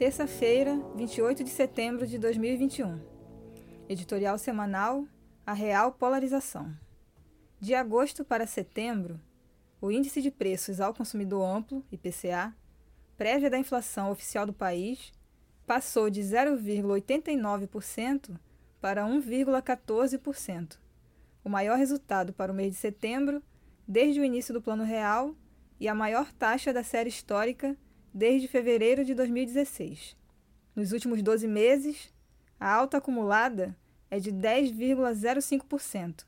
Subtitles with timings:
[0.00, 2.98] Terça-feira, 28 de setembro de 2021.
[3.86, 5.04] Editorial semanal
[5.44, 6.74] A Real Polarização.
[7.60, 9.20] De agosto para setembro,
[9.78, 12.56] o Índice de Preços ao Consumidor Amplo, IPCA,
[13.18, 15.12] prévia da inflação oficial do país,
[15.66, 18.38] passou de 0,89%
[18.80, 20.78] para 1,14%,
[21.44, 23.42] o maior resultado para o mês de setembro
[23.86, 25.34] desde o início do Plano Real
[25.78, 27.76] e a maior taxa da série histórica
[28.12, 30.16] desde fevereiro de 2016.
[30.74, 32.12] Nos últimos 12 meses,
[32.58, 33.76] a alta acumulada
[34.10, 36.24] é de 10,05%,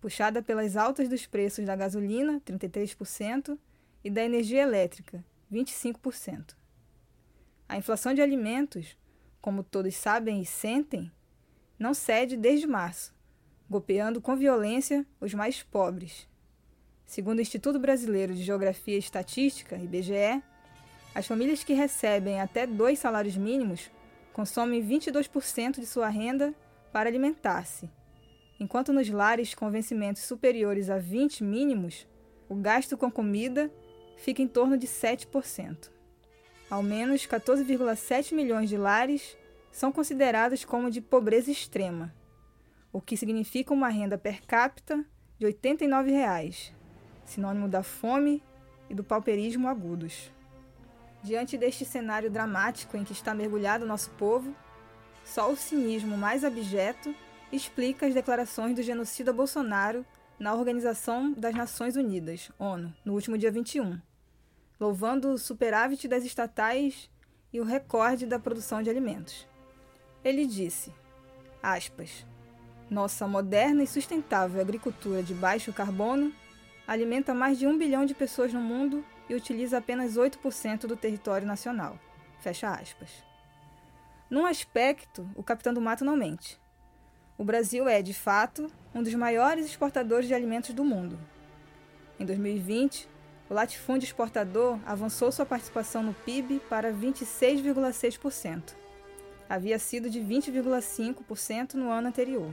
[0.00, 3.58] puxada pelas altas dos preços da gasolina, 33%,
[4.04, 6.56] e da energia elétrica, 25%.
[7.68, 8.96] A inflação de alimentos,
[9.40, 11.10] como todos sabem e sentem,
[11.78, 13.14] não cede desde março,
[13.68, 16.28] golpeando com violência os mais pobres.
[17.06, 20.42] Segundo o Instituto Brasileiro de Geografia e Estatística, IBGE,
[21.14, 23.90] as famílias que recebem até dois salários mínimos
[24.32, 26.54] consomem 22% de sua renda
[26.92, 27.90] para alimentar-se,
[28.58, 32.06] enquanto nos lares com vencimentos superiores a 20 mínimos,
[32.48, 33.70] o gasto com comida
[34.16, 35.90] fica em torno de 7%.
[36.70, 39.36] Ao menos 14,7 milhões de lares
[39.70, 42.14] são considerados como de pobreza extrema,
[42.92, 45.04] o que significa uma renda per capita
[45.38, 46.72] de 89 reais,
[47.24, 48.42] sinônimo da fome
[48.88, 50.30] e do pauperismo agudos.
[51.22, 54.54] Diante deste cenário dramático em que está mergulhado nosso povo,
[55.24, 57.14] só o cinismo mais abjeto
[57.52, 60.04] explica as declarações do genocida Bolsonaro
[60.38, 64.00] na Organização das Nações Unidas, ONU, no último dia 21,
[64.80, 67.08] louvando o superávit das estatais
[67.52, 69.46] e o recorde da produção de alimentos.
[70.24, 70.92] Ele disse,
[71.62, 72.26] aspas,
[72.90, 76.32] nossa moderna e sustentável agricultura de baixo carbono
[76.86, 81.46] alimenta mais de um bilhão de pessoas no mundo e utiliza apenas 8% do território
[81.46, 81.98] nacional.
[82.40, 83.24] Fecha aspas.
[84.28, 86.60] Num aspecto, o capitão do mato não mente.
[87.38, 91.18] O Brasil é, de fato, um dos maiores exportadores de alimentos do mundo.
[92.20, 93.08] Em 2020,
[93.48, 98.74] o latifúndio exportador avançou sua participação no PIB para 26,6%.
[99.48, 102.52] Havia sido de 20,5% no ano anterior.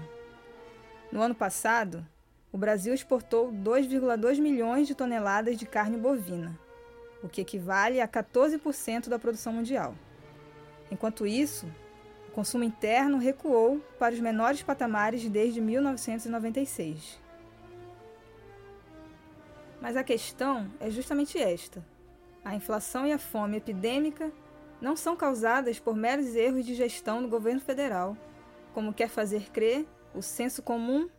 [1.12, 2.06] No ano passado,
[2.54, 6.58] o Brasil exportou 2,2 milhões de toneladas de carne bovina,
[7.22, 9.96] o que equivale a 14% da produção mundial.
[10.92, 11.68] Enquanto isso,
[12.28, 17.20] o consumo interno recuou para os menores patamares desde 1996.
[19.82, 21.84] Mas a questão é justamente esta:
[22.44, 24.32] a inflação e a fome epidêmica
[24.82, 28.18] não são causadas por meros erros de gestão do governo federal,
[28.74, 31.10] como quer fazer crer o senso comum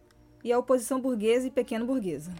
[0.43, 2.33] e a oposição burguesa e pequeno-burguesa.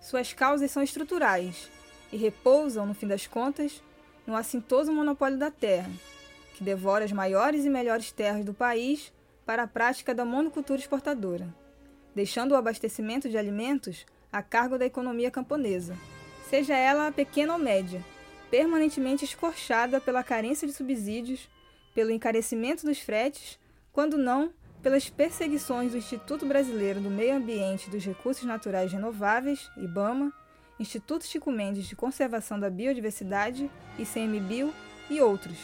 [0.00, 1.70] Suas causas são estruturais
[2.12, 3.82] e repousam, no fim das contas,
[4.26, 5.90] no assintoso monopólio da terra,
[6.54, 9.12] que devora as maiores e melhores terras do país
[9.46, 11.48] para a prática da monocultura exportadora,
[12.14, 15.96] deixando o abastecimento de alimentos a cargo da economia camponesa,
[16.48, 18.04] seja ela pequena ou média,
[18.50, 21.48] permanentemente escorchada pela carência de subsídios,
[21.94, 23.58] pelo encarecimento dos fretes,
[23.92, 24.52] quando não
[24.82, 30.32] pelas perseguições do Instituto Brasileiro do Meio Ambiente e dos Recursos Naturais Renováveis, IBAMA,
[30.78, 34.72] Instituto Chico Mendes de Conservação da Biodiversidade, ICMBio
[35.10, 35.58] e outros,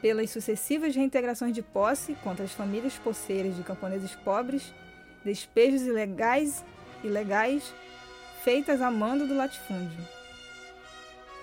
[0.00, 4.72] pelas sucessivas reintegrações de posse contra as famílias poceiras de camponeses pobres,
[5.22, 6.64] despejos ilegais
[7.04, 7.74] e legais
[8.42, 9.98] feitas a mando do latifúndio.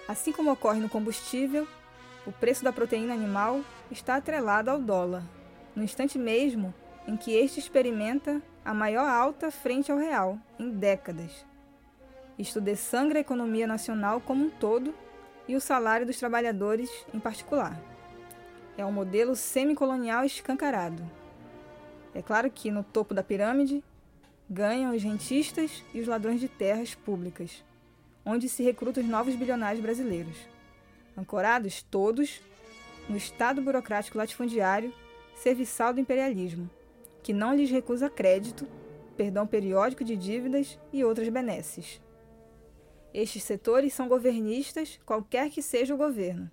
[0.08, 1.68] Assim como ocorre no combustível,
[2.26, 3.62] o preço da proteína animal
[3.92, 5.24] está atrelado ao dólar.
[5.76, 6.74] No instante mesmo
[7.08, 11.46] em que este experimenta a maior alta frente ao real em décadas,
[12.38, 14.94] isto desangra a economia nacional como um todo
[15.48, 17.80] e o salário dos trabalhadores em particular.
[18.78, 21.04] É um modelo semicolonial escancarado.
[22.14, 23.84] É claro que no topo da pirâmide
[24.50, 27.64] ganham os rentistas e os ladrões de terras públicas,
[28.26, 30.38] onde se recrutam os novos bilionários brasileiros,
[31.18, 32.42] ancorados todos
[33.08, 34.94] no Estado burocrático latifundiário
[35.36, 36.70] serviçal do imperialismo,
[37.22, 38.68] que não lhes recusa crédito,
[39.18, 42.02] perdão periódico de dívidas e outras benesses.
[43.14, 46.50] Estes setores são governistas, qualquer que seja o governo.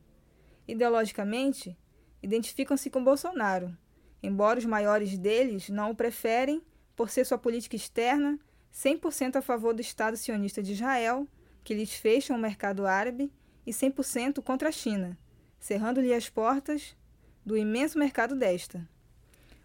[0.68, 1.74] Ideologicamente,
[2.22, 3.74] identificam-se com Bolsonaro,
[4.22, 6.62] embora os maiores deles não o preferem
[6.94, 8.38] por ser sua política externa
[8.74, 11.26] 100% a favor do Estado sionista de Israel,
[11.64, 13.32] que lhes fecha o mercado árabe,
[13.66, 15.18] e 100% contra a China,
[15.58, 16.96] cerrando-lhe as portas
[17.44, 18.86] do imenso mercado desta.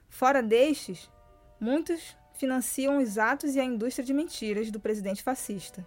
[0.07, 1.09] Fora destes,
[1.59, 5.85] muitos financiam os atos e a indústria de mentiras do presidente fascista.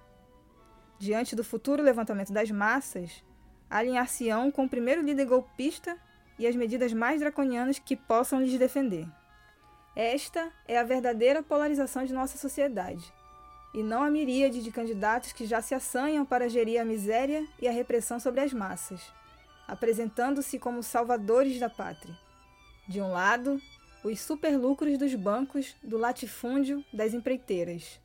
[0.99, 3.23] Diante do futuro levantamento das massas,
[3.71, 5.97] alinhar-se-ão com o primeiro líder golpista
[6.39, 9.06] e as medidas mais draconianas que possam lhes defender.
[9.95, 13.12] Esta é a verdadeira polarização de nossa sociedade,
[13.75, 17.69] e não a miríade de candidatos que já se assanham para gerir a miséria e
[17.69, 19.00] a repressão sobre as massas
[19.69, 22.19] apresentando-se como salvadores da pátria.
[22.89, 23.61] De um lado,
[24.03, 28.00] os superlucros dos bancos do latifúndio das empreiteiras.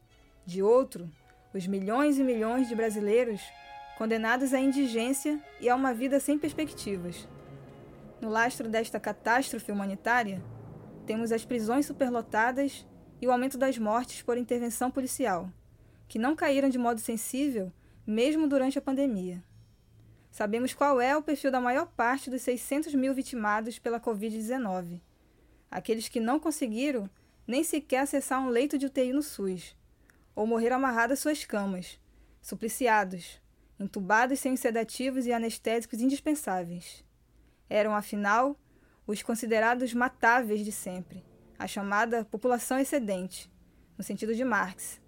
[0.46, 1.10] De outro,
[1.54, 3.42] os milhões e milhões de brasileiros
[3.98, 7.28] condenados à indigência e a uma vida sem perspectivas.
[8.20, 10.42] No lastro desta catástrofe humanitária,
[11.06, 12.86] temos as prisões superlotadas
[13.22, 15.50] e o aumento das mortes por intervenção policial,
[16.08, 17.72] que não caíram de modo sensível
[18.06, 19.44] mesmo durante a pandemia.
[20.32, 25.00] Sabemos qual é o perfil da maior parte dos 600 mil vitimados pela Covid-19.
[25.70, 27.10] Aqueles que não conseguiram
[27.46, 29.76] nem sequer acessar um leito de UTI no SUS,
[30.36, 32.00] ou morreram amarrados às suas camas,
[32.42, 33.42] supliciados,
[33.80, 37.04] entubados sem os sedativos e anestésicos indispensáveis.
[37.70, 38.58] Eram, afinal,
[39.06, 41.24] os considerados matáveis de sempre,
[41.58, 43.52] a chamada população excedente,
[43.98, 45.02] no sentido de Marx,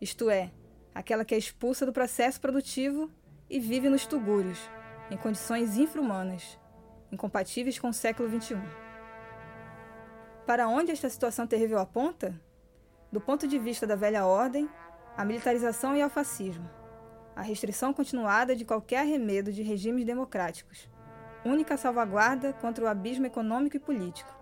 [0.00, 0.50] isto é,
[0.94, 3.10] aquela que é expulsa do processo produtivo
[3.48, 4.58] e vive nos tugúrios,
[5.10, 6.58] em condições infra-humanas,
[7.10, 8.56] incompatíveis com o século XXI.
[10.46, 12.34] Para onde esta situação terrível aponta?
[13.12, 14.66] Do ponto de vista da velha ordem,
[15.14, 16.68] a militarização e ao fascismo,
[17.36, 20.88] a restrição continuada de qualquer arremedo de regimes democráticos,
[21.44, 24.34] única salvaguarda contra o abismo econômico e político,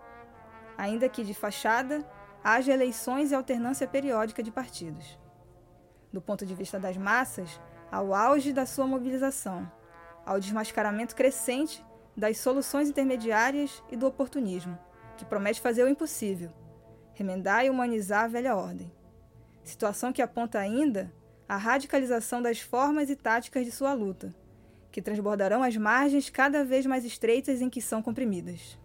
[0.77, 2.09] ainda que de fachada
[2.41, 5.19] haja eleições e alternância periódica de partidos.
[6.13, 7.59] Do ponto de vista das massas,
[7.91, 9.69] ao auge da sua mobilização,
[10.25, 11.85] ao desmascaramento crescente
[12.15, 14.79] das soluções intermediárias e do oportunismo,
[15.17, 16.53] que promete fazer o impossível,
[17.13, 18.91] remendar e humanizar a velha ordem.
[19.63, 21.11] Situação que aponta ainda
[21.47, 24.33] a radicalização das formas e táticas de sua luta,
[24.91, 28.79] que transbordarão as margens cada vez mais estreitas em que são comprimidas.